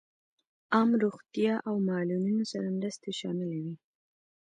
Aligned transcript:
عام 0.73 0.89
روغتیا 1.03 1.53
او 1.67 1.75
معلولینو 1.89 2.45
سره 2.51 2.67
مرستې 2.77 3.11
شاملې 3.19 3.59
وې. 3.63 3.75